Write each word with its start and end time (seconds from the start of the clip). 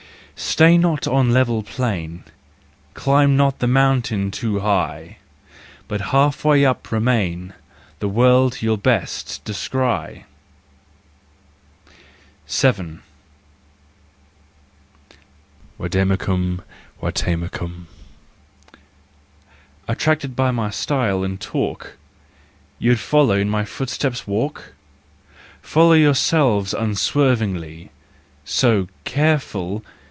Stay 0.43 0.75
not 0.75 1.05
on 1.07 1.29
level 1.31 1.61
plain, 1.61 2.23
Climb 2.95 3.37
not 3.37 3.59
the 3.59 3.67
mount 3.67 4.11
too 4.33 4.59
high, 4.61 5.17
But 5.87 6.01
half 6.09 6.43
way 6.43 6.65
up 6.65 6.91
remain— 6.91 7.53
The 7.99 8.09
world 8.09 8.57
you'll 8.63 8.75
best 8.77 9.45
descry! 9.45 10.25
7 12.47 13.03
Vademecum— 15.79 16.63
Vadetecum. 17.01 17.85
Attracted 19.87 20.35
by 20.35 20.49
my 20.49 20.71
style 20.71 21.23
and 21.23 21.39
talk 21.39 21.97
You'd 22.79 22.99
follow, 22.99 23.35
in 23.37 23.47
my 23.49 23.63
footsteps 23.63 24.25
walk? 24.25 24.73
Follow 25.61 25.93
yourself 25.93 26.73
unswervingly, 26.73 27.91
So—careful! 28.43 29.83